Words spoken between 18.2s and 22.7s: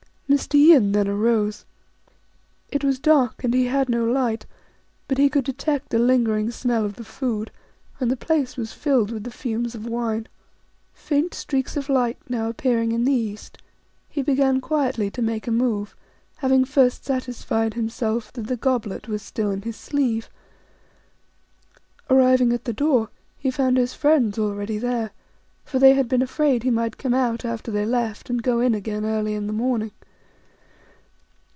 that the goblet was still in his sleeve. Arriving at